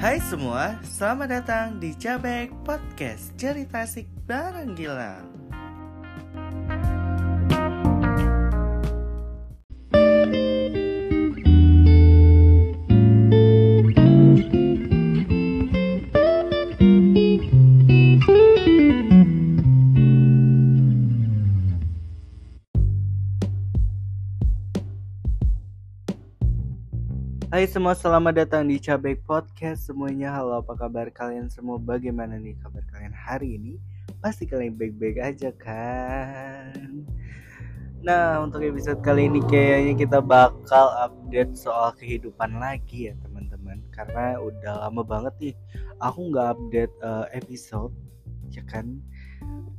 Hai 0.00 0.16
semua, 0.16 0.80
selamat 0.80 1.28
datang 1.28 1.66
di 1.76 1.92
Cabek 1.92 2.48
Podcast 2.64 3.36
Cerita 3.36 3.84
Asik 3.84 4.08
Bareng 4.24 4.72
Gilang 4.72 5.39
Hai 27.50 27.66
semua, 27.66 27.98
selamat 27.98 28.46
datang 28.46 28.70
di 28.70 28.78
Cabek 28.78 29.26
Podcast 29.26 29.90
semuanya. 29.90 30.30
Halo, 30.30 30.62
apa 30.62 30.70
kabar 30.78 31.10
kalian 31.10 31.50
semua? 31.50 31.82
Bagaimana 31.82 32.38
nih 32.38 32.54
kabar 32.62 32.78
kalian 32.94 33.10
hari 33.10 33.58
ini? 33.58 33.74
Pasti 34.22 34.46
kalian 34.46 34.78
baik-baik 34.78 35.18
aja 35.18 35.50
kan? 35.58 37.02
Nah, 38.06 38.38
untuk 38.46 38.62
episode 38.62 39.02
kali 39.02 39.26
ini 39.26 39.42
kayaknya 39.50 39.98
kita 39.98 40.22
bakal 40.22 40.94
update 41.02 41.58
soal 41.58 41.90
kehidupan 41.98 42.54
lagi 42.54 43.10
ya 43.10 43.18
teman-teman. 43.18 43.82
Karena 43.90 44.38
udah 44.38 44.86
lama 44.86 45.02
banget 45.02 45.34
nih 45.42 45.54
aku 45.98 46.30
nggak 46.30 46.54
update 46.54 46.94
uh, 47.02 47.26
episode, 47.34 47.90
ya 48.54 48.62
kan? 48.70 49.02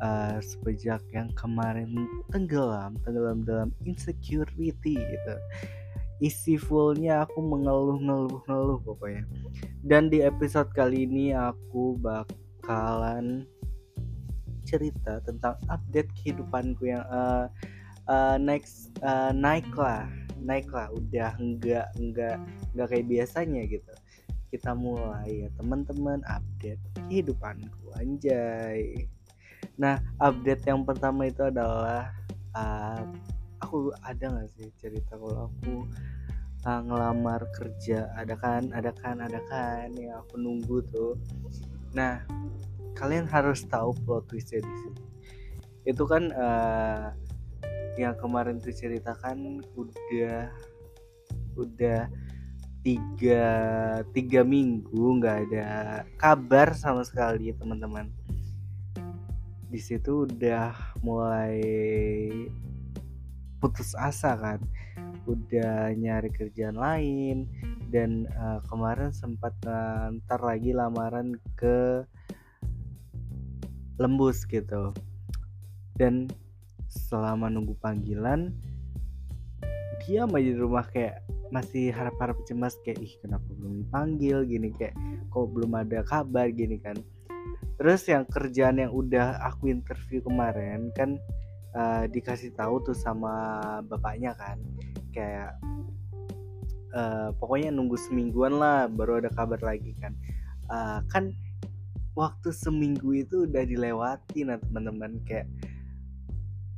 Uh, 0.03 0.43
sejak 0.43 0.99
yang 1.15 1.31
kemarin 1.39 1.95
tenggelam, 2.35 2.99
tenggelam 3.07 3.47
dalam 3.47 3.71
insecurity 3.87 4.99
gitu 4.99 5.35
isi 6.21 6.55
fullnya 6.55 7.25
aku 7.25 7.41
mengeluh-ngeluh-ngeluh 7.41 8.79
pokoknya. 8.85 9.25
Dan 9.81 10.13
di 10.13 10.21
episode 10.21 10.69
kali 10.71 11.09
ini 11.09 11.33
aku 11.33 11.97
bakalan 11.97 13.49
cerita 14.61 15.17
tentang 15.25 15.57
update 15.67 16.13
kehidupanku 16.21 16.93
yang 16.93 17.03
uh, 17.09 17.49
uh, 18.05 18.37
next 18.37 18.93
uh, 19.01 19.33
naik 19.33 19.67
lah 19.73 20.05
naik 20.41 20.69
lah 20.73 20.89
udah 20.93 21.37
enggak 21.37 21.89
enggak 21.97 22.37
enggak 22.73 22.87
kayak 22.89 23.07
biasanya 23.09 23.61
gitu. 23.65 23.93
Kita 24.53 24.77
mulai 24.77 25.47
ya 25.47 25.49
teman-teman 25.57 26.21
update 26.29 26.81
kehidupanku 27.09 27.93
anjay. 27.97 29.09
Nah 29.77 30.01
update 30.21 30.65
yang 30.69 30.85
pertama 30.85 31.29
itu 31.29 31.45
adalah 31.45 32.13
uh, 32.57 33.05
aku 33.61 33.93
ada 34.01 34.25
nggak 34.27 34.49
sih 34.57 34.67
cerita 34.81 35.15
kalau 35.15 35.47
aku 35.47 35.85
uh, 36.65 36.81
ngelamar 36.83 37.45
kerja? 37.53 38.09
Ada 38.17 38.35
kan 38.35 38.73
ada 38.73 38.91
kan 38.91 39.21
ada 39.21 39.39
kan 39.47 39.93
yang 39.95 40.19
aku 40.25 40.41
nunggu 40.41 40.81
tuh. 40.89 41.15
Nah 41.93 42.25
kalian 42.97 43.29
harus 43.29 43.63
tahu 43.65 43.95
plot 44.03 44.27
twistnya 44.27 44.61
di 44.61 44.73
sini. 44.81 45.01
Itu 45.85 46.03
kan 46.09 46.33
uh, 46.33 47.13
yang 47.95 48.17
kemarin 48.17 48.57
tuh 48.57 48.73
ceritakan 48.73 49.61
udah 49.77 50.49
udah 51.59 52.07
tiga 52.81 53.45
tiga 54.09 54.41
minggu 54.41 55.21
nggak 55.21 55.37
ada 55.49 55.67
kabar 56.17 56.73
sama 56.73 57.05
sekali 57.05 57.53
teman-teman. 57.53 58.09
Di 59.71 59.79
situ 59.79 60.27
udah 60.27 60.75
mulai 60.99 61.61
putus 63.61 63.93
asa 63.93 64.33
kan. 64.35 64.59
Udah 65.29 65.93
nyari 65.93 66.33
kerjaan 66.33 66.75
lain 66.81 67.45
dan 67.93 68.25
uh, 68.33 68.59
kemarin 68.65 69.13
sempat 69.13 69.53
ntar 70.25 70.41
lagi 70.41 70.73
lamaran 70.73 71.37
ke 71.53 72.01
lembus 74.01 74.43
gitu. 74.49 74.91
Dan 75.95 76.25
selama 76.89 77.47
nunggu 77.47 77.77
panggilan 77.79 78.51
dia 80.01 80.25
aja 80.25 80.41
di 80.41 80.57
rumah 80.57 80.81
kayak 80.89 81.21
masih 81.53 81.93
harap-harap 81.93 82.33
cemas 82.49 82.73
kayak 82.81 82.97
ih 83.05 83.13
kenapa 83.21 83.45
belum 83.53 83.85
dipanggil? 83.85 84.43
Gini 84.49 84.73
kayak 84.73 84.97
kok 85.29 85.47
belum 85.53 85.77
ada 85.77 86.01
kabar? 86.01 86.49
Gini 86.49 86.81
kan. 86.81 86.97
Terus 87.77 88.09
yang 88.09 88.25
kerjaan 88.25 88.81
yang 88.81 88.91
udah 88.91 89.37
aku 89.45 89.69
interview 89.69 90.25
kemarin 90.25 90.89
kan 90.97 91.21
uh, 91.75 92.03
dikasih 92.07 92.51
tahu 92.55 92.81
tuh 92.83 92.97
sama 92.97 93.59
bapaknya 93.87 94.35
kan. 94.35 94.57
Kayak 95.11 95.59
uh, 96.95 97.35
pokoknya 97.37 97.71
nunggu 97.71 97.99
semingguan 97.99 98.57
lah 98.59 98.87
baru 98.87 99.23
ada 99.23 99.29
kabar 99.31 99.59
lagi 99.63 99.95
kan. 99.99 100.15
Uh, 100.71 101.03
kan 101.11 101.35
waktu 102.15 102.51
seminggu 102.51 103.23
itu 103.23 103.47
udah 103.47 103.63
dilewati 103.63 104.47
nah 104.47 104.59
teman-teman. 104.59 105.19
Kayak 105.27 105.47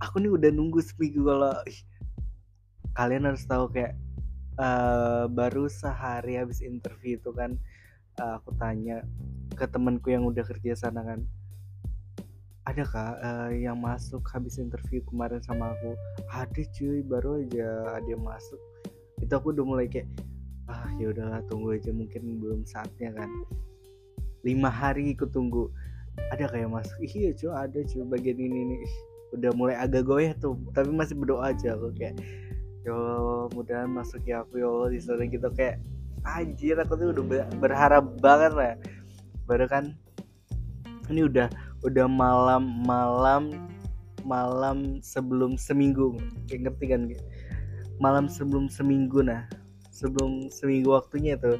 aku 0.02 0.20
nih 0.20 0.32
udah 0.34 0.50
nunggu 0.52 0.82
seminggu 0.84 1.24
kalau 1.24 1.54
kalian 2.94 3.26
harus 3.26 3.44
tahu 3.50 3.72
kayak 3.74 3.98
uh, 4.62 5.26
baru 5.30 5.66
sehari 5.70 6.38
habis 6.38 6.62
interview 6.62 7.18
itu 7.18 7.32
kan 7.34 7.58
uh, 8.22 8.38
aku 8.38 8.54
tanya 8.58 9.02
ke 9.54 9.66
temanku 9.70 10.14
yang 10.14 10.26
udah 10.26 10.46
kerja 10.46 10.78
sana 10.78 11.02
kan 11.02 11.26
ada 12.64 12.84
kak 12.88 13.16
uh, 13.20 13.52
yang 13.52 13.76
masuk 13.80 14.24
habis 14.32 14.56
interview 14.56 15.04
kemarin 15.08 15.44
sama 15.44 15.76
aku. 15.76 16.00
Ada 16.32 16.64
cuy 16.72 17.04
baru 17.04 17.44
aja 17.44 18.00
yang 18.08 18.24
masuk. 18.24 18.60
Itu 19.20 19.36
aku 19.36 19.52
udah 19.52 19.66
mulai 19.68 19.88
kayak 19.92 20.08
ah 20.72 20.88
ya 20.96 21.12
udahlah 21.12 21.44
tunggu 21.52 21.76
aja 21.76 21.92
mungkin 21.92 22.40
belum 22.40 22.64
saatnya 22.64 23.12
kan. 23.16 23.28
Lima 24.48 24.72
hari 24.72 25.12
ikut 25.12 25.36
tunggu. 25.36 25.68
Ada 26.32 26.48
kayak 26.48 26.72
masuk. 26.72 26.98
Iya 27.04 27.36
cuy 27.36 27.52
ada 27.52 27.80
cuy 27.84 28.02
bagian 28.08 28.40
ini 28.40 28.60
nih 28.74 28.84
udah 29.34 29.52
mulai 29.58 29.76
agak 29.76 30.06
goyah 30.06 30.34
tuh 30.38 30.54
tapi 30.78 30.94
masih 30.94 31.18
berdoa 31.18 31.50
aja 31.50 31.74
aku 31.74 31.90
kayak 31.98 32.22
yo 32.86 32.96
mudahan 33.58 33.90
masuk 33.90 34.22
ya 34.30 34.46
aku 34.46 34.62
yo 34.62 34.86
di 34.94 35.02
sana 35.02 35.26
gitu 35.26 35.50
kayak 35.50 35.82
anjir 36.24 36.78
aku 36.78 36.94
tuh 36.96 37.10
udah 37.12 37.50
berharap 37.58 38.06
banget 38.22 38.54
lah 38.54 38.74
baru 39.50 39.66
kan 39.66 39.98
ini 41.10 41.26
udah 41.26 41.50
udah 41.84 42.08
malam-malam 42.08 43.52
malam 44.24 45.04
sebelum 45.04 45.60
seminggu. 45.60 46.16
Kayak 46.48 46.72
ngerti 46.72 46.86
kan? 46.90 47.02
Malam 48.00 48.26
sebelum 48.32 48.72
seminggu 48.72 49.22
nah. 49.22 49.46
Sebelum 49.92 50.50
seminggu 50.50 50.96
waktunya 50.96 51.38
tuh. 51.38 51.60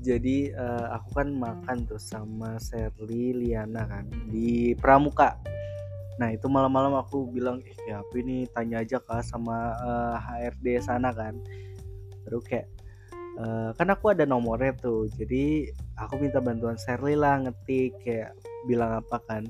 Jadi 0.00 0.48
uh, 0.56 0.96
aku 0.96 1.20
kan 1.20 1.28
makan 1.36 1.84
tuh 1.84 2.00
sama 2.00 2.56
Sherly 2.56 3.36
Liana 3.36 3.84
kan 3.84 4.08
di 4.32 4.72
Pramuka. 4.72 5.36
Nah 6.16 6.32
itu 6.32 6.48
malam-malam 6.48 6.96
aku 6.96 7.28
bilang 7.28 7.60
eh 7.68 7.76
ya 7.84 8.00
apa 8.00 8.14
ini? 8.16 8.48
Tanya 8.48 8.80
aja 8.80 8.96
kak 8.96 9.20
sama 9.20 9.76
uh, 9.76 10.16
eh, 10.16 10.48
HRD 10.48 10.66
sana 10.80 11.12
kan. 11.12 11.36
Baru 12.24 12.40
kayak 12.40 12.72
uh, 13.44 13.76
kan 13.76 13.92
aku 13.92 14.16
ada 14.16 14.24
nomornya 14.24 14.72
tuh. 14.80 15.04
Jadi 15.12 15.68
aku 16.00 16.16
minta 16.16 16.40
bantuan 16.40 16.80
Sherly 16.80 17.12
lah 17.12 17.44
ngetik 17.44 18.00
kayak 18.00 18.32
bilang 18.68 19.00
apa 19.00 19.20
kan. 19.24 19.44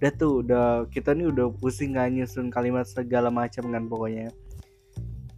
Udah 0.00 0.12
tuh 0.18 0.44
udah 0.44 0.66
kita 0.90 1.16
nih 1.16 1.30
udah 1.30 1.48
pusing 1.56 1.96
nggak 1.96 2.12
nyusun 2.12 2.52
kalimat 2.52 2.84
segala 2.84 3.32
macam 3.32 3.70
kan 3.70 3.84
pokoknya. 3.88 4.28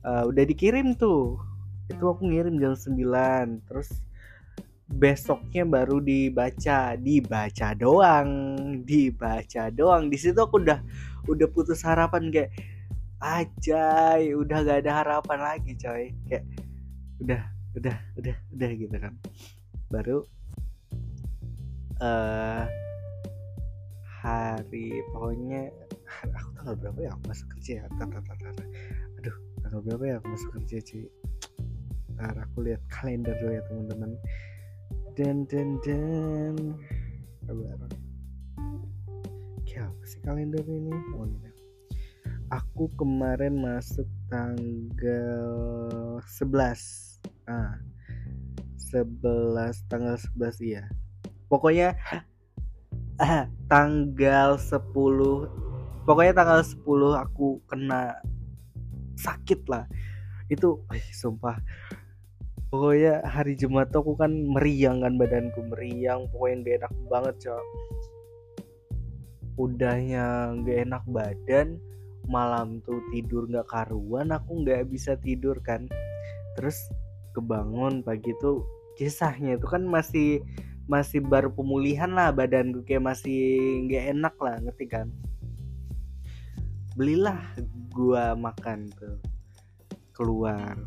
Uh, 0.03 0.27
udah 0.31 0.45
dikirim 0.47 0.97
tuh. 0.97 1.39
Itu 1.87 2.11
aku 2.11 2.27
ngirim 2.27 2.59
jam 2.59 2.75
9 2.75 3.69
terus 3.71 3.91
besoknya 4.91 5.63
baru 5.63 6.03
dibaca. 6.03 6.99
Dibaca 6.99 7.69
doang. 7.79 8.31
Dibaca 8.83 9.71
doang. 9.71 10.11
Di 10.11 10.19
situ 10.19 10.39
aku 10.41 10.63
udah 10.63 10.83
udah 11.31 11.47
putus 11.51 11.83
harapan 11.87 12.31
kayak 12.31 12.51
aja 13.17 14.21
udah 14.21 14.59
gak 14.63 14.79
ada 14.83 14.93
harapan 15.05 15.39
lagi 15.41 15.73
coy. 15.79 16.11
Kayak 16.27 16.45
udah 17.23 17.43
udah 17.77 17.97
udah 18.19 18.37
udah 18.51 18.71
gitu 18.75 18.97
kan. 18.99 19.15
Baru 19.87 20.27
uh, 22.01 22.67
hari. 24.27 24.99
Pokoknya 25.15 25.71
aku 26.39 26.49
tanggal 26.59 26.75
berapa 26.83 26.99
ya? 27.07 27.11
Aku 27.15 27.23
masuk 27.31 27.47
kerja 27.55 27.73
ya. 27.79 27.85
Tata 27.95 28.19
tata 28.27 28.49
aduh 29.23 29.37
tanggal 29.63 29.81
berapa 29.87 30.05
ya? 30.11 30.15
Aku 30.19 30.27
masuk 30.35 30.51
kerja 30.59 30.77
cuy. 30.83 31.07
Ntar 32.19 32.37
aku 32.43 32.57
lihat 32.67 32.83
kalender 32.91 33.39
dulu 33.39 33.53
ya 33.55 33.63
teman-teman. 33.71 34.11
Dan 35.15 35.47
dan 35.47 35.79
dan. 35.87 36.57
Kabar 37.47 37.79
kayak 39.63 39.87
apa 39.93 40.05
sih 40.09 40.21
kalender 40.27 40.65
ini? 40.67 40.91
Oh 41.15 41.29
ini 41.29 41.47
aku 42.51 42.89
kemarin 42.95 43.59
masuk 43.59 44.07
tanggal 44.31 45.51
11 46.23 47.21
ah 47.51 47.75
11 48.93 49.91
tanggal 49.91 50.17
11 50.39 50.63
iya. 50.63 50.85
Pokoknya 51.51 51.95
tanggal 53.73 54.61
10 54.61 56.07
pokoknya 56.07 56.33
tanggal 56.37 56.61
10 56.63 56.85
aku 57.17 57.61
kena 57.67 58.21
sakit 59.17 59.67
lah. 59.67 59.89
Itu 60.47 60.85
eh, 60.93 61.03
sumpah. 61.11 61.59
Pokoknya 62.71 63.25
hari 63.25 63.57
Jumat 63.57 63.91
aku 63.95 64.19
kan 64.19 64.31
meriang 64.31 65.01
kan 65.01 65.17
badanku 65.17 65.65
meriang 65.73 66.29
pokoknya 66.31 66.57
gak 66.63 66.77
enak 66.85 66.95
banget 67.09 67.35
cok. 67.49 67.65
Udahnya 69.57 70.53
gak 70.63 70.79
enak 70.87 71.05
badan 71.09 71.69
malam 72.27 72.83
tuh 72.83 72.99
tidur 73.15 73.47
nggak 73.47 73.71
karuan 73.71 74.35
aku 74.35 74.67
nggak 74.67 74.91
bisa 74.91 75.15
tidur 75.23 75.57
kan. 75.63 75.89
Terus 76.59 76.77
kebangun 77.33 78.03
pagi 78.03 78.35
tuh 78.43 78.67
kisahnya 78.99 79.57
itu 79.57 79.67
kan 79.69 79.87
masih 79.87 80.43
masih 80.87 81.19
baru 81.19 81.51
pemulihan 81.51 82.11
lah 82.11 82.31
badanku 82.31 82.87
kayak 82.87 83.03
masih 83.03 83.39
nggak 83.87 84.05
enak 84.15 84.35
lah 84.39 84.57
ngerti 84.63 84.87
kan? 84.87 85.07
Belilah 86.95 87.43
gua 87.91 88.39
makan 88.39 88.91
tuh 88.95 89.19
keluar. 90.15 90.79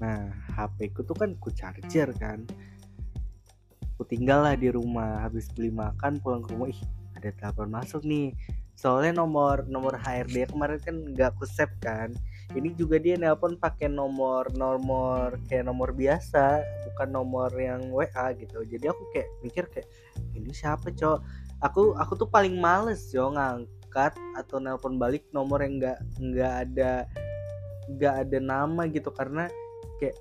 Nah 0.00 0.32
HP 0.56 0.96
ku 0.96 1.04
tuh 1.04 1.14
kan 1.14 1.36
ku 1.36 1.52
charger 1.52 2.10
kan. 2.16 2.42
Ku 3.94 4.02
tinggal 4.08 4.42
lah 4.42 4.56
di 4.56 4.72
rumah 4.72 5.22
habis 5.22 5.46
beli 5.52 5.70
makan 5.70 6.18
pulang 6.24 6.42
ke 6.42 6.48
rumah. 6.56 6.72
Ih 6.72 6.82
ada 7.14 7.30
telepon 7.36 7.70
masuk 7.70 8.02
nih. 8.02 8.32
Soalnya 8.74 9.22
nomor 9.22 9.68
nomor 9.70 9.94
HRD 9.94 10.50
kemarin 10.50 10.80
kan 10.82 10.96
nggak 11.14 11.36
aku 11.38 11.46
save 11.46 11.72
kan 11.78 12.10
ini 12.52 12.76
juga 12.76 13.00
dia 13.00 13.16
nelpon 13.16 13.56
pakai 13.56 13.88
nomor 13.88 14.52
nomor 14.52 15.40
kayak 15.48 15.64
nomor 15.64 15.96
biasa 15.96 16.60
bukan 16.92 17.08
nomor 17.08 17.48
yang 17.56 17.88
WA 17.88 18.36
gitu. 18.36 18.60
Jadi 18.68 18.84
aku 18.84 19.02
kayak 19.16 19.28
mikir 19.40 19.64
kayak 19.72 19.88
ini 20.36 20.52
siapa 20.52 20.92
cowok? 20.92 21.24
Aku 21.64 21.96
aku 21.96 22.12
tuh 22.20 22.28
paling 22.28 22.60
males 22.60 23.08
yo 23.08 23.32
ngangkat 23.32 24.12
atau 24.36 24.60
nelpon 24.60 25.00
balik 25.00 25.24
nomor 25.32 25.64
yang 25.64 25.80
nggak 25.80 25.98
nggak 26.20 26.54
ada 26.68 26.92
nggak 27.88 28.14
ada 28.28 28.38
nama 28.38 28.84
gitu. 28.92 29.08
Karena 29.08 29.48
kayak 29.96 30.16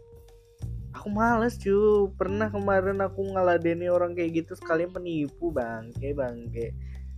aku 0.93 1.07
males 1.09 1.57
cuy 1.59 2.07
pernah 2.15 2.47
kemarin 2.47 3.01
aku 3.01 3.19
ngaladeni 3.33 3.89
orang 3.89 4.13
kayak 4.13 4.45
gitu 4.45 4.53
sekalian 4.53 4.93
penipu 4.93 5.49
bang 5.49 5.89
kayak 5.97 6.15
bang 6.21 6.37
kayak 6.53 6.73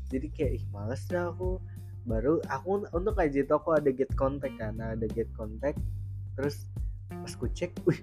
jadi 0.09 0.27
kayak 0.31 0.51
ih 0.63 0.65
males 0.71 1.03
dah 1.11 1.29
aku 1.29 1.59
baru 2.05 2.37
aku 2.45 2.85
untuk 2.93 3.17
aja 3.17 3.41
aku 3.49 3.73
ada 3.73 3.89
get 3.89 4.13
contact 4.13 4.55
kan 4.61 4.77
nah, 4.77 4.93
ada 4.93 5.09
get 5.09 5.27
contact. 5.33 5.81
Terus 6.37 6.69
pas 7.09 7.33
aku 7.33 7.49
cek 7.49 7.73
wih 7.89 7.99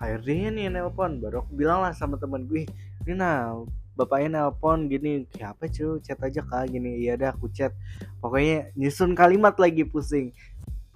HRD 0.00 0.52
nih 0.52 0.72
nelpon. 0.72 1.20
Baru 1.20 1.44
aku 1.44 1.52
bilang 1.56 1.84
lah 1.84 1.92
sama 1.92 2.16
teman 2.16 2.48
gue 2.48 2.64
ini 3.04 3.14
nah 3.14 3.60
bapaknya 3.96 4.44
nelpon 4.44 4.88
gini 4.88 5.24
kayak 5.32 5.56
apa 5.56 5.64
cuy 5.68 6.00
chat 6.00 6.20
aja 6.24 6.40
kak. 6.40 6.72
Gini 6.72 7.04
iya 7.04 7.20
dah 7.20 7.36
aku 7.36 7.52
chat. 7.52 7.76
Pokoknya 8.20 8.72
nyusun 8.76 9.12
kalimat 9.12 9.56
lagi 9.60 9.84
pusing. 9.84 10.32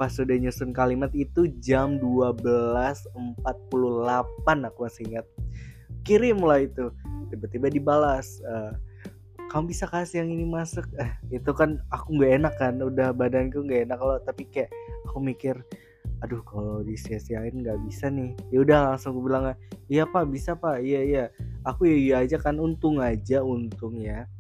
Pas 0.01 0.13
udah 0.17 0.37
nyusun 0.41 0.73
kalimat 0.73 1.13
itu 1.13 1.53
jam 1.61 2.01
12.48 2.01 3.45
aku 4.49 4.79
masih 4.89 5.05
ingat. 5.05 5.27
Kirim 6.01 6.41
lah 6.41 6.65
itu. 6.65 6.89
Tiba-tiba 7.29 7.69
dibalas 7.69 8.41
uh, 8.49 8.73
kamu 9.51 9.75
bisa 9.75 9.85
kasih 9.91 10.23
yang 10.23 10.31
ini 10.31 10.47
masuk 10.47 10.87
eh, 11.03 11.11
itu 11.35 11.51
kan 11.51 11.83
aku 11.91 12.15
nggak 12.15 12.33
enak 12.39 12.55
kan 12.57 12.79
udah 12.79 13.11
badanku 13.11 13.67
nggak 13.67 13.91
enak 13.91 13.99
kalau 13.99 14.17
tapi 14.23 14.47
kayak 14.47 14.71
aku 15.11 15.19
mikir 15.19 15.59
aduh 16.23 16.41
kalau 16.47 16.87
disia-siain 16.87 17.65
nggak 17.65 17.81
bisa 17.85 18.07
nih 18.07 18.33
ya 18.55 18.63
udah 18.63 18.79
langsung 18.95 19.19
aku 19.19 19.27
bilang 19.27 19.45
iya 19.91 20.07
pak 20.07 20.31
bisa 20.31 20.55
pak 20.55 20.79
iya 20.85 21.01
iya 21.03 21.25
aku 21.67 21.91
ya 21.91 21.97
iya 21.97 22.15
aja 22.23 22.37
kan 22.39 22.63
untung 22.63 23.03
aja 23.03 23.43
untung 23.43 23.99
ya 23.99 24.31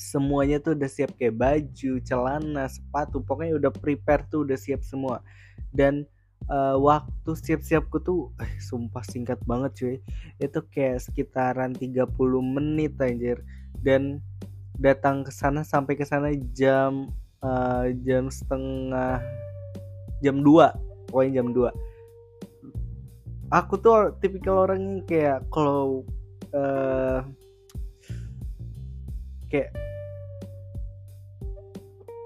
semuanya 0.00 0.56
tuh 0.64 0.72
udah 0.72 0.88
siap 0.88 1.12
kayak 1.20 1.36
baju, 1.36 1.92
celana, 2.00 2.64
sepatu, 2.72 3.20
pokoknya 3.20 3.60
udah 3.60 3.68
prepare 3.68 4.24
tuh 4.32 4.48
udah 4.48 4.56
siap 4.56 4.80
semua. 4.80 5.20
Dan 5.68 6.08
uh, 6.48 6.80
waktu 6.80 7.36
siap-siapku 7.36 8.00
tuh 8.00 8.32
eh, 8.40 8.48
sumpah 8.64 9.04
singkat 9.04 9.36
banget 9.44 9.70
cuy. 9.76 9.96
Itu 10.40 10.64
kayak 10.72 11.04
sekitaran 11.04 11.76
30 11.76 12.08
menit 12.40 12.96
anjir. 12.96 13.44
Dan 13.80 14.20
datang 14.80 15.24
ke 15.24 15.32
sana 15.32 15.60
sampai 15.60 15.96
ke 15.96 16.08
sana 16.08 16.32
jam 16.56 17.12
uh, 17.44 17.84
jam 18.00 18.32
setengah 18.32 19.20
jam 20.24 20.40
2 20.40 21.12
pokoknya 21.12 21.32
jam 21.40 21.48
2 21.52 21.68
aku 23.50 23.74
tuh 23.82 24.14
tipikal 24.22 24.64
orang 24.64 24.80
yang 24.80 25.00
kayak 25.04 25.42
kalau 25.50 26.06
uh, 26.54 27.26
kayak 29.50 29.74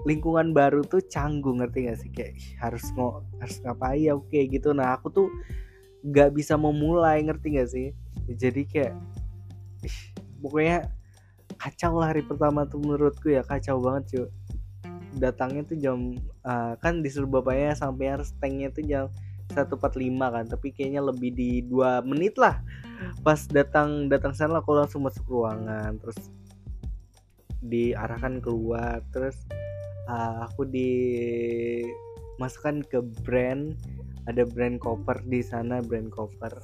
lingkungan 0.05 0.53
baru 0.53 0.85
tuh 0.85 1.01
canggung 1.09 1.65
ngerti 1.65 1.89
gak 1.89 1.97
sih? 1.97 2.09
Kayak 2.13 2.37
harus 2.61 2.85
mau 2.93 3.25
harus 3.41 3.57
ngapain 3.65 4.05
ya? 4.05 4.13
Oke 4.13 4.45
gitu. 4.45 4.69
Nah 4.77 4.93
aku 4.93 5.09
tuh 5.09 5.27
nggak 6.05 6.37
bisa 6.37 6.53
memulai 6.53 7.25
ngerti 7.25 7.57
gak 7.57 7.69
sih? 7.73 7.89
Jadi 8.29 8.69
kayak 8.69 8.93
pokoknya 10.45 10.93
kacau 11.65 11.97
lah 11.97 12.13
hari 12.13 12.21
pertama 12.21 12.69
tuh 12.69 12.77
menurutku 12.77 13.33
ya 13.33 13.41
kacau 13.41 13.81
banget 13.81 14.03
cuy 14.13 14.29
datangnya 15.17 15.65
tuh 15.65 15.81
jam 15.81 16.13
uh, 16.45 16.77
kan 16.77 17.01
disuruh 17.01 17.25
bapaknya 17.25 17.73
sampai 17.73 18.13
harus 18.13 18.37
tanknya 18.37 18.69
tuh 18.69 18.85
jam 18.85 19.09
145 19.49 19.81
kan 20.13 20.45
tapi 20.45 20.69
kayaknya 20.69 21.01
lebih 21.01 21.33
di 21.33 21.65
dua 21.65 22.05
menit 22.05 22.37
lah. 22.37 22.61
Pas 23.23 23.47
datang 23.49 24.09
datang 24.11 24.33
sana 24.37 24.61
aku 24.61 24.77
langsung 24.77 25.01
masuk 25.07 25.25
ruangan 25.25 25.97
terus 26.01 26.29
diarahkan 27.65 28.45
keluar 28.45 29.01
terus 29.09 29.33
uh, 30.05 30.45
aku 30.45 30.69
dimasukkan 30.69 31.95
ke 32.85 33.01
brand 33.25 33.73
ada 34.29 34.45
brand 34.45 34.77
cover 34.77 35.17
di 35.25 35.41
sana 35.41 35.81
brand 35.81 36.13
cover 36.13 36.61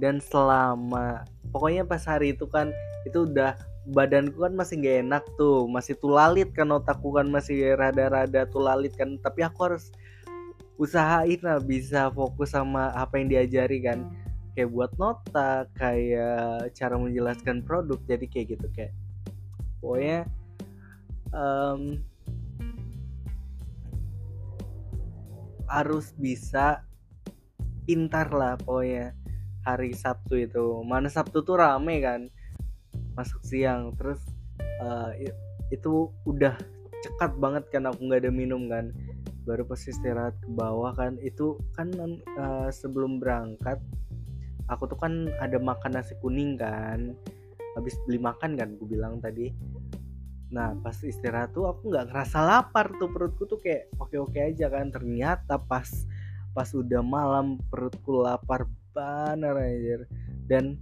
dan 0.00 0.16
selama 0.20 1.28
pokoknya 1.52 1.84
pas 1.84 2.00
hari 2.08 2.32
itu 2.32 2.48
kan 2.48 2.72
itu 3.04 3.28
udah 3.28 3.52
badanku 3.88 4.44
kan 4.44 4.52
masih 4.52 4.84
gak 4.84 4.96
enak 5.04 5.24
tuh 5.40 5.64
masih 5.64 5.96
tulalit 5.96 6.52
kan 6.52 6.68
otakku 6.68 7.08
kan 7.16 7.28
masih 7.28 7.72
rada-rada 7.76 8.44
tulalit 8.48 8.92
kan. 8.94 9.16
Tapi 9.20 9.40
aku 9.44 9.58
harus 9.72 9.88
usahain 10.76 11.40
lah 11.42 11.58
bisa 11.58 12.12
fokus 12.12 12.52
sama 12.52 12.92
apa 12.92 13.18
yang 13.18 13.32
diajari 13.32 13.80
kan. 13.80 14.04
Kayak 14.52 14.70
buat 14.74 14.92
nota 15.00 15.64
kayak 15.78 16.74
cara 16.74 16.94
menjelaskan 16.98 17.64
produk 17.64 17.98
jadi 18.04 18.26
kayak 18.26 18.46
gitu 18.58 18.66
kayak 18.74 18.92
pokoknya 19.78 20.26
um, 21.30 22.02
harus 25.70 26.10
bisa 26.18 26.82
pintar 27.86 28.28
lah 28.34 28.58
pokoknya 28.60 29.16
hari 29.64 29.96
Sabtu 29.96 30.44
itu. 30.44 30.84
Mana 30.84 31.08
Sabtu 31.08 31.40
tuh 31.40 31.56
rame 31.56 32.04
kan 32.04 32.28
masuk 33.18 33.42
siang. 33.42 33.90
Terus 33.98 34.22
uh, 34.78 35.10
itu 35.74 36.14
udah 36.22 36.54
cekat 37.02 37.34
banget 37.42 37.66
kan 37.74 37.90
aku 37.90 38.06
nggak 38.06 38.22
ada 38.22 38.30
minum 38.30 38.70
kan. 38.70 38.94
Baru 39.42 39.66
pas 39.66 39.80
istirahat 39.82 40.38
ke 40.38 40.50
bawah 40.54 40.94
kan 40.94 41.18
itu 41.18 41.58
kan 41.74 41.90
uh, 42.38 42.70
sebelum 42.70 43.18
berangkat 43.18 43.82
aku 44.70 44.84
tuh 44.86 44.98
kan 45.00 45.32
ada 45.42 45.58
makan 45.58 45.98
nasi 45.98 46.14
kuning 46.22 46.54
kan. 46.54 47.18
Habis 47.74 47.98
beli 48.06 48.22
makan 48.22 48.54
kan 48.54 48.78
gue 48.78 48.86
bilang 48.86 49.18
tadi. 49.18 49.50
Nah 50.54 50.78
pas 50.80 50.94
istirahat 51.02 51.50
tuh 51.50 51.66
aku 51.66 51.90
nggak 51.90 52.14
ngerasa 52.14 52.38
lapar 52.40 52.94
tuh 53.02 53.10
perutku 53.10 53.44
tuh 53.50 53.58
kayak 53.58 53.90
oke 53.98 54.14
oke 54.14 54.38
aja 54.38 54.70
kan. 54.70 54.94
Ternyata 54.94 55.58
pas 55.58 55.88
pas 56.52 56.68
udah 56.74 57.00
malam 57.04 57.60
perutku 57.70 58.24
lapar 58.24 58.66
banget 58.96 59.54
aja 59.54 59.96
dan 60.50 60.74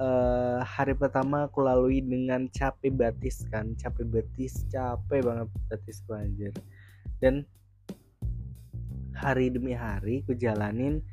uh, 0.00 0.62
hari 0.64 0.94
pertama 0.96 1.46
aku 1.46 1.62
lalui 1.62 2.00
dengan 2.00 2.48
capek 2.50 2.94
batis 2.94 3.46
kan. 3.50 3.76
Capek 3.78 4.06
batis 4.08 4.64
capek 4.72 5.20
banget 5.22 5.48
batisku 5.70 6.16
anjir. 6.16 6.52
Dan 7.20 7.44
hari 9.14 9.52
demi 9.52 9.76
hari 9.76 10.24
aku 10.24 10.34
jalanin. 10.38 11.04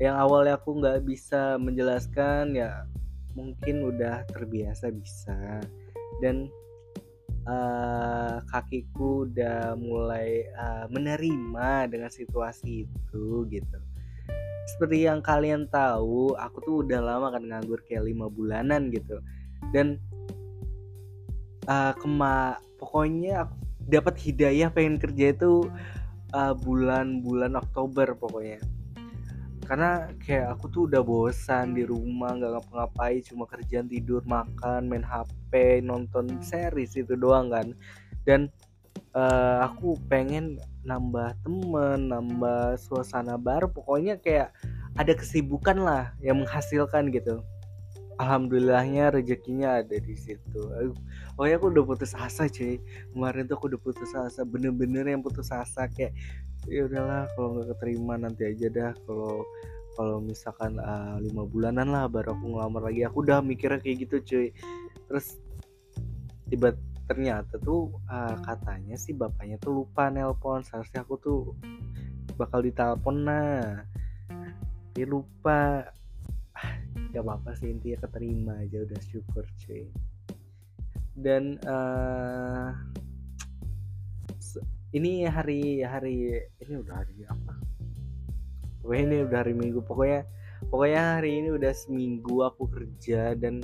Yang 0.00 0.16
awalnya 0.18 0.54
aku 0.58 0.70
nggak 0.80 1.06
bisa 1.06 1.54
menjelaskan 1.60 2.58
ya 2.58 2.88
mungkin 3.36 3.84
udah 3.84 4.26
terbiasa 4.32 4.90
bisa. 4.90 5.62
Dan 6.18 6.48
uh, 7.44 8.40
kakiku 8.48 9.28
udah 9.28 9.76
mulai 9.76 10.48
uh, 10.56 10.86
menerima 10.88 11.92
dengan 11.92 12.10
situasi 12.10 12.88
itu 12.88 13.46
gitu 13.52 13.78
seperti 14.64 15.04
yang 15.04 15.20
kalian 15.20 15.68
tahu 15.68 16.32
aku 16.40 16.58
tuh 16.64 16.74
udah 16.86 17.00
lama 17.04 17.28
kan 17.28 17.44
nganggur 17.44 17.80
kayak 17.84 18.08
lima 18.08 18.26
bulanan 18.32 18.88
gitu. 18.88 19.20
Dan 19.72 20.00
uh, 21.68 21.92
kema 21.96 22.56
pokoknya 22.80 23.48
aku 23.48 23.54
dapat 23.84 24.14
hidayah 24.16 24.72
pengen 24.72 24.96
kerja 24.96 25.36
itu 25.36 25.68
bulan-bulan 26.34 27.54
uh, 27.54 27.60
Oktober 27.62 28.18
pokoknya. 28.18 28.58
Karena 29.64 30.12
kayak 30.20 30.58
aku 30.58 30.66
tuh 30.68 30.82
udah 30.90 31.00
bosan 31.00 31.72
di 31.72 31.86
rumah 31.86 32.36
nggak 32.36 32.58
ngapa-ngapain 32.58 33.24
cuma 33.24 33.48
kerjaan 33.48 33.88
tidur 33.88 34.20
makan 34.28 34.90
main 34.90 35.06
HP 35.06 35.80
nonton 35.80 36.42
series 36.42 36.98
itu 36.98 37.14
doang 37.16 37.48
kan. 37.54 37.72
Dan 38.26 38.50
uh, 39.14 39.64
aku 39.64 39.96
pengen 40.10 40.58
nambah 40.84 41.32
temen 41.42 42.12
nambah 42.12 42.76
suasana 42.76 43.40
baru 43.40 43.72
pokoknya 43.72 44.20
kayak 44.20 44.52
ada 44.94 45.12
kesibukan 45.16 45.80
lah 45.80 46.14
yang 46.22 46.44
menghasilkan 46.44 47.10
gitu. 47.10 47.42
Alhamdulillahnya 48.14 49.10
rezekinya 49.10 49.82
ada 49.82 49.98
di 49.98 50.14
situ. 50.14 50.60
Oh 51.34 51.44
ya 51.50 51.58
aku 51.58 51.74
udah 51.74 51.82
putus 51.82 52.14
asa 52.14 52.46
cuy. 52.46 52.78
Kemarin 53.10 53.50
tuh 53.50 53.58
aku 53.58 53.74
udah 53.74 53.80
putus 53.82 54.14
asa 54.14 54.46
bener-bener 54.46 55.02
yang 55.10 55.18
putus 55.18 55.50
asa 55.50 55.90
kayak 55.90 56.14
ya 56.70 56.86
udahlah 56.86 57.26
kalau 57.34 57.58
nggak 57.58 57.74
keterima 57.74 58.14
nanti 58.14 58.54
aja 58.54 58.70
dah 58.70 58.92
kalau 59.02 59.42
kalau 59.98 60.22
misalkan 60.22 60.78
uh, 60.78 61.18
lima 61.18 61.42
bulanan 61.42 61.90
lah 61.90 62.06
baru 62.06 62.38
aku 62.38 62.54
ngelamar 62.54 62.86
lagi. 62.86 63.02
Aku 63.02 63.26
udah 63.26 63.42
mikirnya 63.42 63.82
kayak 63.82 64.06
gitu 64.06 64.16
cuy. 64.22 64.46
Terus 65.10 65.42
tiba 66.46 66.78
ternyata 67.04 67.60
tuh 67.60 67.92
uh, 68.08 68.36
katanya 68.40 68.96
sih 68.96 69.12
bapaknya 69.12 69.60
tuh 69.60 69.84
lupa 69.84 70.08
nelpon. 70.08 70.64
Seharusnya 70.64 71.04
aku 71.04 71.14
tuh 71.20 71.40
bakal 72.40 72.64
ditelepon 72.64 73.16
nah. 73.24 73.84
Dia 74.96 75.06
lupa. 75.08 75.88
Gak 77.14 77.22
apa-apa 77.22 77.54
sih 77.54 77.70
intinya 77.70 78.06
keterima 78.06 78.52
aja 78.58 78.82
udah 78.82 79.00
syukur 79.04 79.44
cuy. 79.62 79.86
Dan 81.14 81.62
uh, 81.62 82.74
ini 84.94 85.26
hari 85.26 85.82
hari 85.82 86.42
ini 86.62 86.74
udah 86.78 86.94
hari 87.02 87.26
apa? 87.26 87.54
Pokoknya 88.82 89.02
ini 89.06 89.18
udah 89.26 89.38
hari 89.42 89.54
minggu. 89.54 89.80
Pokoknya 89.82 90.26
pokoknya 90.70 91.02
hari 91.18 91.30
ini 91.42 91.48
udah 91.54 91.72
seminggu 91.74 92.46
aku 92.46 92.66
kerja 92.70 93.34
dan 93.38 93.62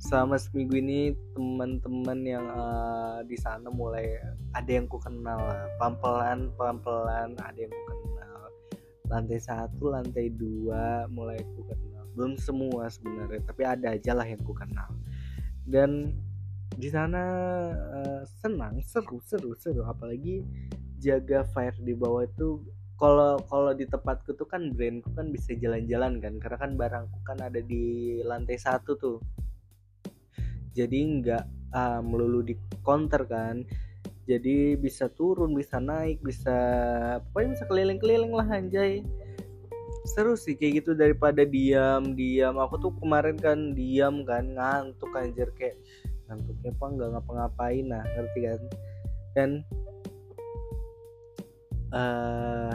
selama 0.00 0.40
seminggu 0.40 0.80
ini 0.80 1.12
teman-teman 1.36 2.18
yang 2.24 2.46
uh, 2.48 3.20
di 3.28 3.36
sana 3.36 3.68
mulai 3.68 4.16
ada 4.56 4.70
yang 4.72 4.88
ku 4.88 4.96
kenal 4.96 5.44
pelan-pelan 5.76 6.48
pelan-pelan 6.56 7.36
ada 7.36 7.58
yang 7.60 7.68
ku 7.68 7.82
kenal. 7.84 8.40
Lantai 9.12 9.38
satu 9.44 9.92
lantai 9.92 10.32
dua 10.32 11.04
mulai 11.12 11.36
ku 11.52 11.68
kenal. 11.68 12.08
Belum 12.16 12.32
semua 12.40 12.88
sebenarnya 12.88 13.44
tapi 13.44 13.62
ada 13.68 13.92
aja 13.92 14.16
lah 14.16 14.24
yang 14.24 14.40
ku 14.40 14.56
kenal. 14.56 14.88
Dan 15.68 16.16
di 16.80 16.88
sana 16.88 17.22
uh, 17.76 18.24
senang 18.40 18.80
seru 18.80 19.20
seru 19.20 19.52
seru. 19.60 19.84
Apalagi 19.84 20.48
jaga 20.96 21.44
fire 21.52 21.76
di 21.76 21.92
bawah 21.92 22.24
itu 22.24 22.64
kalau 22.96 23.36
kalau 23.52 23.76
di 23.76 23.84
tempatku 23.84 24.32
tuh 24.32 24.48
kan 24.48 24.72
brandku 24.72 25.12
kan 25.12 25.28
bisa 25.28 25.52
jalan-jalan 25.60 26.24
kan. 26.24 26.40
Karena 26.40 26.56
kan 26.56 26.72
barangku 26.80 27.20
kan 27.20 27.36
ada 27.44 27.60
di 27.60 28.16
lantai 28.24 28.56
satu 28.56 28.96
tuh 28.96 29.20
jadi 30.74 30.98
nggak 31.20 31.44
uh, 31.74 32.00
melulu 32.02 32.46
di 32.46 32.54
counter 32.82 33.26
kan. 33.26 33.62
Jadi 34.28 34.78
bisa 34.78 35.10
turun 35.10 35.58
bisa 35.58 35.82
naik 35.82 36.22
bisa 36.22 36.54
pokoknya 37.30 37.58
bisa 37.58 37.64
keliling-keliling 37.66 38.30
lah 38.30 38.46
anjay. 38.46 39.02
Seru 40.06 40.38
sih 40.38 40.54
kayak 40.54 40.84
gitu 40.84 40.90
daripada 40.94 41.42
diam 41.42 42.14
diam. 42.14 42.54
Aku 42.62 42.78
tuh 42.78 42.94
kemarin 43.02 43.34
kan 43.34 43.74
diam 43.74 44.22
kan 44.22 44.54
ngantuk 44.54 45.10
anjir. 45.18 45.50
Kayak 45.58 45.82
ngantuknya 46.30 46.70
apa 46.70 46.84
nggak 46.94 47.08
ngapa-ngapain 47.16 47.84
nah 47.90 48.04
ngerti 48.06 48.38
kan? 48.46 48.60
Dan 49.34 49.50
uh, 51.90 52.74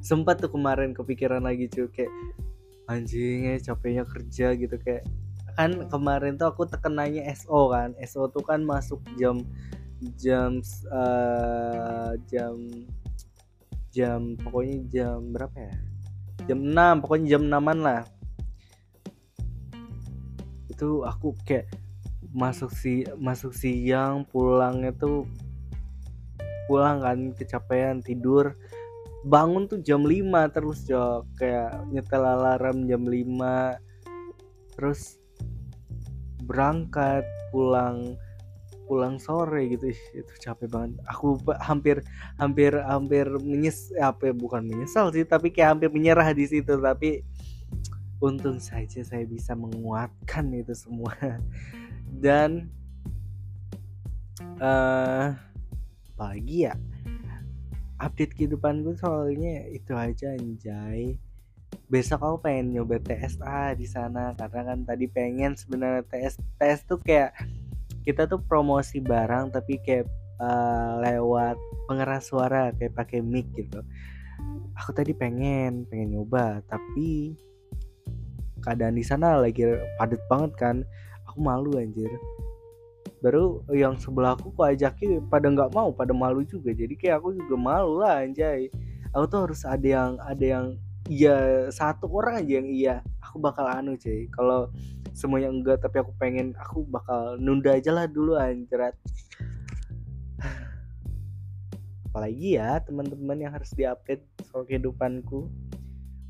sempat 0.00 0.40
tuh 0.40 0.48
kemarin 0.48 0.96
kepikiran 0.96 1.44
lagi 1.44 1.68
cuy. 1.68 1.92
Kayak 1.92 2.12
anjingnya 2.88 3.60
capeknya 3.60 4.08
kerja 4.08 4.56
gitu. 4.56 4.76
Kayak 4.80 5.04
kan 5.54 5.86
kemarin 5.86 6.34
tuh 6.34 6.50
aku 6.50 6.66
tekenanya 6.66 7.24
SO 7.38 7.70
kan. 7.70 7.94
SO 8.02 8.26
tuh 8.30 8.42
kan 8.42 8.62
masuk 8.62 9.00
jam 9.14 9.42
jam 10.18 10.58
uh, 10.90 12.12
jam 12.28 12.58
jam 13.94 14.34
pokoknya 14.42 14.76
jam 14.90 15.18
berapa 15.30 15.56
ya? 15.56 15.74
Jam 16.50 16.60
6 16.60 17.02
pokoknya 17.02 17.26
jam 17.38 17.42
6an 17.46 17.78
lah. 17.80 18.02
Itu 20.68 21.06
aku 21.06 21.38
kayak 21.46 21.70
masuk 22.34 22.74
si 22.74 23.06
masuk 23.14 23.54
siang 23.54 24.26
pulangnya 24.26 24.90
tuh 24.90 25.30
pulang 26.66 26.98
kan 26.98 27.30
kecapean 27.38 28.02
tidur. 28.02 28.58
Bangun 29.24 29.70
tuh 29.70 29.80
jam 29.80 30.02
5 30.04 30.52
terus 30.52 30.84
jok. 30.84 31.30
Kayak 31.38 31.86
nyetel 31.88 32.26
alarm 32.26 32.90
jam 32.90 33.06
5 33.06 33.78
terus 34.74 35.22
berangkat 36.44 37.24
pulang 37.50 38.16
pulang 38.84 39.16
sore 39.16 39.72
gitu. 39.72 39.90
Itu 40.12 40.32
capek 40.40 40.68
banget. 40.68 41.00
Aku 41.08 41.40
hampir 41.60 42.04
hampir 42.36 42.76
hampir 42.84 43.26
menyes 43.40 43.90
apa 43.96 44.30
ya, 44.30 44.34
bukan 44.36 44.62
menyesal 44.64 45.10
sih 45.10 45.24
tapi 45.24 45.50
kayak 45.50 45.78
hampir 45.78 45.88
menyerah 45.90 46.30
di 46.36 46.44
situ. 46.44 46.76
Tapi 46.76 47.24
untung 48.20 48.60
saja 48.60 49.00
saya 49.02 49.24
bisa 49.24 49.56
menguatkan 49.56 50.52
itu 50.52 50.76
semua. 50.76 51.12
Dan 52.24 52.68
uh, 54.60 55.34
apalagi 56.14 56.70
ya 56.70 56.74
update 57.98 58.36
kehidupan 58.36 58.84
gue 58.84 58.94
soalnya 59.00 59.66
itu 59.70 59.96
aja 59.96 60.34
anjay 60.34 61.16
besok 61.94 62.26
aku 62.26 62.50
pengen 62.50 62.74
nyoba 62.74 62.98
TSA 62.98 63.78
di 63.78 63.86
sana 63.86 64.34
karena 64.34 64.74
kan 64.74 64.82
tadi 64.82 65.06
pengen 65.06 65.54
sebenarnya 65.54 66.02
TS 66.10 66.42
TS 66.58 66.80
tuh 66.90 66.98
kayak 66.98 67.30
kita 68.02 68.26
tuh 68.26 68.42
promosi 68.42 68.98
barang 68.98 69.54
tapi 69.54 69.78
kayak 69.78 70.10
uh, 70.42 70.98
lewat 71.06 71.54
pengeras 71.86 72.34
suara 72.34 72.74
kayak 72.74 72.98
pakai 72.98 73.22
mic 73.22 73.46
gitu. 73.54 73.78
Aku 74.74 74.90
tadi 74.90 75.14
pengen 75.14 75.86
pengen 75.86 76.18
nyoba 76.18 76.66
tapi 76.66 77.38
keadaan 78.58 78.98
di 78.98 79.06
sana 79.06 79.38
lagi 79.38 79.62
padat 79.94 80.18
banget 80.26 80.52
kan. 80.58 80.76
Aku 81.30 81.46
malu 81.46 81.78
anjir. 81.78 82.10
Baru 83.22 83.62
yang 83.70 83.94
sebelah 84.02 84.34
aku 84.34 84.50
ajakin 84.66 85.30
pada 85.30 85.46
nggak 85.46 85.70
mau 85.70 85.94
pada 85.94 86.10
malu 86.10 86.42
juga. 86.42 86.74
Jadi 86.74 86.98
kayak 86.98 87.22
aku 87.22 87.38
juga 87.38 87.54
malu 87.54 88.02
lah 88.02 88.26
anjay. 88.26 88.66
Aku 89.14 89.30
tuh 89.30 89.46
harus 89.46 89.62
ada 89.62 89.86
yang 89.86 90.18
ada 90.18 90.42
yang 90.42 90.66
iya 91.08 91.68
satu 91.68 92.08
orang 92.08 92.40
aja 92.40 92.52
yang 92.60 92.68
iya. 92.68 92.94
Aku 93.20 93.40
bakal 93.40 93.68
anu 93.68 93.96
cuy. 93.98 94.28
Kalau 94.32 94.70
semuanya 95.14 95.52
enggak 95.52 95.78
tapi 95.84 96.00
aku 96.02 96.12
pengen 96.16 96.56
aku 96.58 96.84
bakal 96.88 97.36
nunda 97.38 97.76
aja 97.76 97.92
lah 97.92 98.06
dulu 98.08 98.36
anjrat. 98.36 98.96
Apalagi 102.08 102.58
ya 102.58 102.78
teman-teman 102.84 103.38
yang 103.42 103.52
harus 103.52 103.74
diupdate 103.74 104.24
soal 104.48 104.64
kehidupanku. 104.64 105.50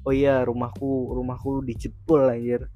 Oh 0.04 0.12
iya 0.12 0.44
rumahku 0.44 1.12
rumahku 1.12 1.64
dijebol 1.64 2.28
anjir. 2.28 2.68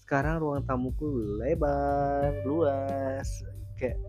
Sekarang 0.00 0.40
ruang 0.40 0.64
tamuku 0.64 1.38
lebar 1.40 2.32
luas. 2.44 3.28
Kayak 3.76 4.00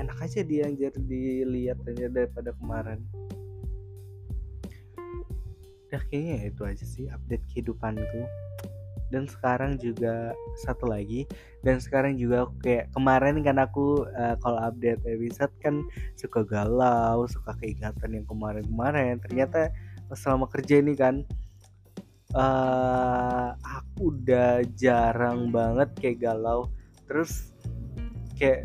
enak 0.00 0.18
aja 0.20 0.40
dia 0.40 0.68
anjir 0.68 0.92
dilihat 0.96 1.80
aja 1.84 2.08
daripada 2.08 2.56
kemarin 2.56 3.04
udah 5.92 6.08
kayaknya 6.08 6.48
itu 6.48 6.62
aja 6.64 6.84
sih 6.88 7.04
update 7.12 7.44
kehidupanku. 7.52 8.24
Dan 9.12 9.28
sekarang 9.28 9.76
juga 9.76 10.32
satu 10.64 10.88
lagi 10.88 11.28
dan 11.60 11.76
sekarang 11.84 12.16
juga 12.16 12.48
kayak 12.64 12.96
kemarin 12.96 13.44
kan 13.44 13.60
aku 13.60 14.08
uh, 14.08 14.40
kalau 14.40 14.56
update 14.64 15.04
episode 15.04 15.52
kan 15.60 15.84
suka 16.16 16.40
galau 16.48 17.28
suka 17.28 17.52
keingatan 17.60 18.16
yang 18.16 18.24
kemarin-kemarin. 18.24 19.20
Ternyata 19.20 19.68
selama 20.16 20.48
kerja 20.48 20.80
ini 20.80 20.96
kan 20.96 21.28
uh, 22.32 23.52
aku 23.60 24.16
udah 24.16 24.64
jarang 24.80 25.52
banget 25.52 25.92
kayak 26.00 26.32
galau. 26.32 26.72
Terus 27.04 27.52
kayak 28.40 28.64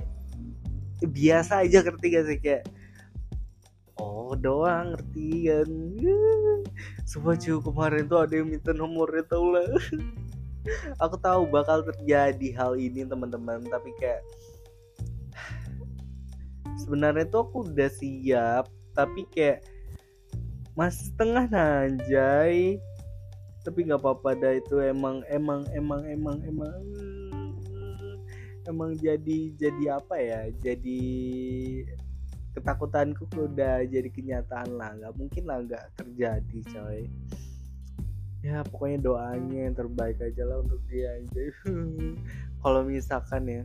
biasa 1.04 1.68
aja 1.68 1.84
gak 1.84 2.00
sih? 2.00 2.40
Kayak 2.40 2.72
oh 4.02 4.34
doang 4.38 4.94
ngerti 4.94 5.50
kan 5.50 5.70
semua 7.06 7.34
cukup 7.42 7.74
kemarin 7.74 8.06
tuh 8.06 8.20
ada 8.24 8.34
yang 8.38 8.50
minta 8.50 8.72
nomornya 8.74 9.24
tau 9.26 9.54
lah. 9.54 9.66
Aku 11.04 11.16
tahu 11.24 11.48
bakal 11.48 11.80
terjadi 11.88 12.52
hal 12.60 12.76
ini 12.76 13.08
teman-teman 13.08 13.64
tapi 13.72 13.96
kayak 13.96 14.20
sebenarnya 16.84 17.24
tuh 17.32 17.48
aku 17.48 17.72
udah 17.72 17.88
siap 17.88 18.68
tapi 18.92 19.24
kayak 19.32 19.64
masih 20.76 21.08
setengah 21.08 21.48
nanjay 21.48 22.76
tapi 23.64 23.88
nggak 23.88 24.04
apa-apa 24.04 24.36
dah 24.36 24.54
itu 24.60 24.76
emang 24.84 25.24
emang 25.32 25.64
emang 25.72 26.04
emang 26.04 26.38
emang 26.44 26.84
emang 28.68 28.92
jadi 29.00 29.56
jadi 29.56 29.84
apa 30.04 30.16
ya? 30.20 30.42
Jadi 30.60 31.00
ketakutanku 32.58 33.30
udah 33.38 33.86
jadi 33.86 34.10
kenyataan 34.10 34.74
lah. 34.74 34.98
Nggak 34.98 35.14
mungkin 35.14 35.44
lah 35.46 35.62
nggak 35.62 35.86
terjadi 35.94 36.60
coy. 36.74 37.06
Ya 38.42 38.66
pokoknya 38.66 38.98
doanya 39.06 39.60
yang 39.70 39.76
terbaik 39.78 40.18
aja 40.18 40.44
lah 40.46 40.62
untuk 40.66 40.80
dia 40.88 41.20
aja 41.20 41.42
kalau 42.62 42.86
misalkan 42.86 43.44
ya 43.50 43.64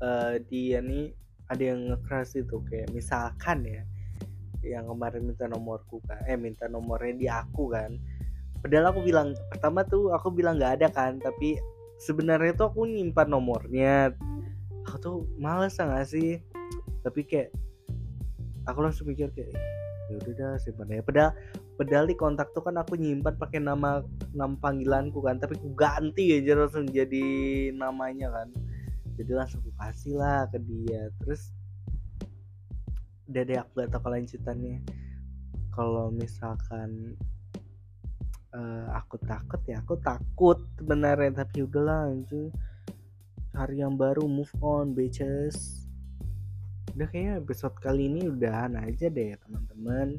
uh, 0.00 0.38
dia 0.46 0.78
nih 0.80 1.12
ada 1.50 1.62
yang 1.62 1.90
ngekeras 1.90 2.38
itu 2.38 2.62
kayak 2.70 2.88
misalkan 2.94 3.66
ya 3.66 3.82
yang 4.66 4.88
kemarin 4.88 5.22
minta 5.26 5.46
nomorku 5.46 6.02
kan 6.06 6.22
eh 6.26 6.38
minta 6.38 6.66
nomornya 6.66 7.14
di 7.14 7.26
aku 7.30 7.70
kan. 7.70 7.94
Padahal 8.62 8.90
aku 8.90 9.00
bilang 9.06 9.36
pertama 9.52 9.86
tuh 9.86 10.10
aku 10.10 10.32
bilang 10.34 10.58
nggak 10.58 10.82
ada 10.82 10.88
kan 10.90 11.22
tapi 11.22 11.60
sebenarnya 12.02 12.56
tuh 12.56 12.72
aku 12.72 12.88
nyimpan 12.88 13.28
nomornya. 13.30 14.10
Aku 14.86 14.96
tuh 15.02 15.16
males 15.38 15.74
nggak 15.76 16.06
sih 16.06 16.38
tapi 17.06 17.22
kayak 17.22 17.54
aku 18.66 18.82
langsung 18.82 19.06
mikir 19.06 19.30
kayak 19.30 19.54
ya 20.10 20.14
udah 20.22 20.34
dah 20.34 20.52
simpan 20.58 20.90
ya 20.90 21.02
padahal 21.02 21.32
padahal 21.78 22.04
di 22.10 22.16
kontak 22.18 22.50
tuh 22.50 22.62
kan 22.66 22.74
aku 22.78 22.98
nyimpan 22.98 23.38
pakai 23.38 23.62
nama 23.62 24.02
nama 24.34 24.54
panggilanku 24.58 25.22
kan 25.22 25.38
tapi 25.38 25.54
aku 25.54 25.70
ganti 25.78 26.34
aja 26.34 26.58
langsung 26.58 26.90
jadi 26.90 27.24
namanya 27.70 28.32
kan. 28.32 28.48
Jadi 29.16 29.32
langsung 29.32 29.64
aku 29.64 29.72
kasih 29.80 30.20
lah 30.20 30.44
ke 30.52 30.60
dia. 30.60 31.08
Terus 31.24 31.52
deh 33.26 33.56
aku 33.56 33.80
gak 33.80 33.88
tau 33.96 34.00
kelanjutannya. 34.04 34.84
Kalau 35.72 36.12
misalkan 36.12 37.16
uh, 38.52 38.88
aku 38.92 39.16
takut 39.24 39.60
ya 39.64 39.80
aku 39.80 39.96
takut 40.04 40.60
sebenarnya. 40.76 41.44
Tapi 41.44 41.64
udahlah 41.64 42.12
anjing 42.12 42.52
cari 43.56 43.80
yang 43.80 43.96
baru 43.96 44.28
move 44.28 44.52
on 44.60 44.92
bitches 44.92 45.85
udah 46.96 47.12
kayaknya 47.12 47.34
episode 47.44 47.76
kali 47.84 48.08
ini 48.08 48.24
udahan 48.24 48.72
aja 48.80 49.12
deh 49.12 49.36
teman-teman. 49.44 50.16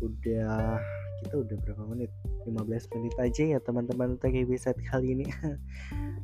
Udah 0.00 0.80
kita 1.20 1.34
udah 1.44 1.56
berapa 1.60 1.84
menit? 1.92 2.08
15 2.48 2.56
menit 2.96 3.14
aja 3.20 3.42
ya 3.44 3.58
teman-teman 3.60 4.16
untuk 4.16 4.32
episode 4.32 4.80
kali 4.88 5.12
ini. 5.12 5.28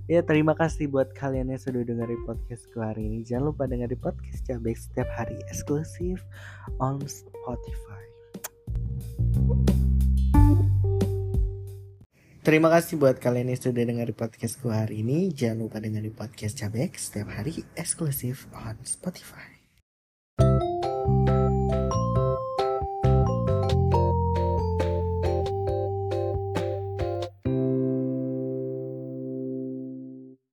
Ya 0.06 0.22
terima 0.22 0.54
kasih 0.54 0.86
buat 0.86 1.10
kalian 1.18 1.50
yang 1.50 1.58
sudah 1.58 1.82
dengerin 1.82 2.22
podcastku 2.30 2.78
hari 2.78 3.10
ini. 3.10 3.26
Jangan 3.26 3.50
lupa 3.50 3.66
dengerin 3.66 3.98
podcast 3.98 4.46
Cabek 4.46 4.78
setiap 4.78 5.10
hari 5.10 5.34
eksklusif 5.50 6.22
on 6.78 7.02
Spotify. 7.10 8.04
Terima 12.46 12.70
kasih 12.70 13.02
buat 13.02 13.18
kalian 13.18 13.50
yang 13.50 13.58
sudah 13.58 13.82
dengar 13.82 14.06
podcastku 14.14 14.70
hari 14.70 15.02
ini. 15.02 15.34
Jangan 15.34 15.66
lupa 15.66 15.82
dengerin 15.82 16.14
podcast 16.14 16.54
Cabek 16.54 16.94
setiap 16.94 17.26
hari 17.34 17.66
eksklusif 17.74 18.46
on 18.54 18.78
Spotify. 18.86 19.55
you 20.38 20.65